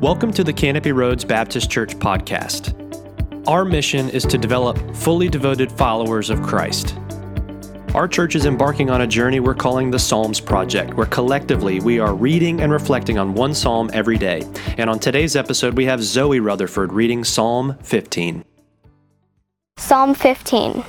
Welcome 0.00 0.30
to 0.34 0.44
the 0.44 0.52
Canopy 0.52 0.92
Roads 0.92 1.24
Baptist 1.24 1.70
Church 1.70 1.96
podcast. 1.96 2.74
Our 3.48 3.64
mission 3.64 4.10
is 4.10 4.24
to 4.24 4.36
develop 4.36 4.78
fully 4.94 5.30
devoted 5.30 5.72
followers 5.72 6.28
of 6.28 6.42
Christ. 6.42 6.98
Our 7.94 8.06
church 8.06 8.36
is 8.36 8.44
embarking 8.44 8.90
on 8.90 9.00
a 9.00 9.06
journey 9.06 9.40
we're 9.40 9.54
calling 9.54 9.90
the 9.90 9.98
Psalms 9.98 10.38
Project, 10.38 10.92
where 10.92 11.06
collectively 11.06 11.80
we 11.80 11.98
are 11.98 12.14
reading 12.14 12.60
and 12.60 12.70
reflecting 12.70 13.16
on 13.16 13.32
one 13.32 13.54
psalm 13.54 13.88
every 13.94 14.18
day. 14.18 14.42
And 14.76 14.90
on 14.90 14.98
today's 14.98 15.34
episode, 15.34 15.78
we 15.78 15.86
have 15.86 16.02
Zoe 16.02 16.40
Rutherford 16.40 16.92
reading 16.92 17.24
Psalm 17.24 17.78
15. 17.82 18.44
Psalm 19.78 20.14
15 20.14 20.84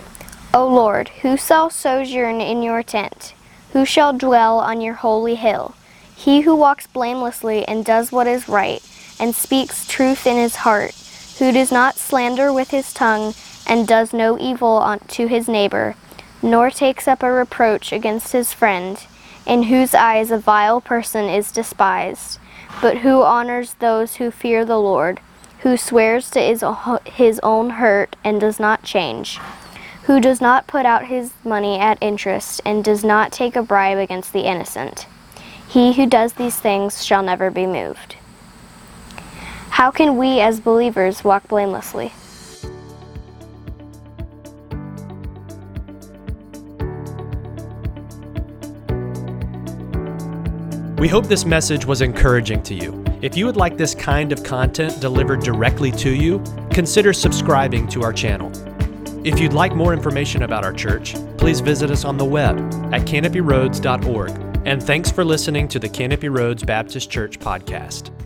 O 0.54 0.68
Lord, 0.68 1.08
who 1.22 1.38
shall 1.38 1.70
sojourn 1.70 2.42
in 2.42 2.62
your 2.62 2.84
tent? 2.84 3.34
Who 3.72 3.86
shall 3.86 4.12
dwell 4.12 4.60
on 4.60 4.82
your 4.82 4.96
holy 4.96 5.36
hill? 5.36 5.76
He 6.14 6.42
who 6.42 6.56
walks 6.58 6.88
blamelessly 6.88 7.66
and 7.70 7.86
does 7.86 8.12
what 8.12 8.28
is 8.28 8.50
right, 8.50 8.82
and 9.20 9.36
speaks 9.36 9.88
truth 9.88 10.26
in 10.28 10.36
his 10.38 10.58
heart, 10.58 10.94
who 11.40 11.52
does 11.52 11.72
not 11.72 11.98
slander 11.98 12.52
with 12.52 12.72
his 12.72 12.94
tongue, 12.94 13.34
and 13.66 13.88
does 13.88 14.14
no 14.14 14.40
evil 14.40 14.98
to 15.08 15.28
his 15.28 15.48
neighbor, 15.48 15.96
nor 16.42 16.72
takes 16.72 17.08
up 17.08 17.22
a 17.22 17.32
reproach 17.32 17.92
against 17.92 18.32
his 18.32 18.54
friend, 18.54 19.06
in 19.46 19.64
whose 19.64 19.94
eyes 19.94 20.32
a 20.32 20.38
vile 20.38 20.82
person 20.82 21.26
is 21.26 21.52
despised, 21.52 22.40
but 22.82 23.00
who 23.00 23.24
honors 23.24 23.74
those 23.76 24.16
who 24.16 24.30
fear 24.30 24.66
the 24.66 24.80
Lord, 24.80 25.20
who 25.60 25.78
swears 25.78 26.30
to 26.32 26.40
his, 26.40 26.64
his 27.06 27.40
own 27.42 27.72
hurt 27.72 28.16
and 28.24 28.40
does 28.40 28.60
not 28.60 28.84
change, 28.84 29.40
who 30.04 30.20
does 30.20 30.40
not 30.40 30.68
put 30.68 30.86
out 30.86 31.08
his 31.08 31.34
money 31.44 31.80
at 31.80 31.98
interest, 32.02 32.62
and 32.66 32.84
does 32.84 33.04
not 33.04 33.32
take 33.32 33.56
a 33.56 33.64
bribe 33.64 33.98
against 33.98 34.32
the 34.32 34.48
innocent. 34.48 35.08
He 35.68 35.94
who 35.94 36.06
does 36.06 36.34
these 36.34 36.58
things 36.60 37.04
shall 37.04 37.24
never 37.24 37.52
be 37.52 37.66
moved. 37.66 38.16
How 39.78 39.92
can 39.92 40.18
we 40.18 40.40
as 40.40 40.60
believers 40.60 41.24
walk 41.24 41.48
blamelessly? 41.48 42.12
We 50.98 51.08
hope 51.08 51.28
this 51.28 51.46
message 51.46 51.86
was 51.86 52.02
encouraging 52.02 52.64
to 52.64 52.74
you. 52.74 53.04
If 53.22 53.38
you 53.38 53.46
would 53.46 53.56
like 53.56 53.78
this 53.78 53.94
kind 53.94 54.32
of 54.32 54.44
content 54.44 55.00
delivered 55.00 55.42
directly 55.42 55.92
to 55.92 56.10
you, 56.10 56.44
consider 56.72 57.14
subscribing 57.14 57.88
to 57.90 58.02
our 58.02 58.12
channel. 58.12 58.52
If 59.24 59.40
you'd 59.40 59.54
like 59.54 59.76
more 59.76 59.94
information 59.94 60.42
about 60.42 60.66
our 60.66 60.74
church, 60.74 61.14
please 61.38 61.60
visit 61.60 61.92
us 61.92 62.04
on 62.04 62.18
the 62.18 62.26
web 62.26 62.58
at 62.92 63.02
canopyroads.org 63.02 64.32
and 64.66 64.82
thanks 64.82 65.12
for 65.12 65.24
listening 65.24 65.68
to 65.68 65.78
the 65.78 65.88
Canopy 65.88 66.30
Roads 66.30 66.64
Baptist 66.64 67.12
Church 67.12 67.38
podcast. 67.38 68.17